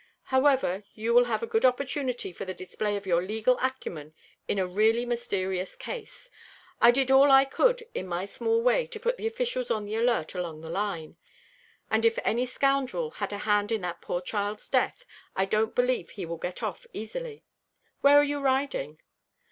[0.33, 4.15] However, you will have a good opportunity for the display of your legal acumen
[4.47, 6.31] in a really mysterious case.
[6.81, 9.93] I did all I could in my small way to put the officials on the
[9.93, 11.17] alert along the line;
[11.91, 16.09] and if any scoundrel had a hand in that poor child's death, I don't believe
[16.09, 17.45] he will get off easily.
[17.99, 18.99] Where are you riding?"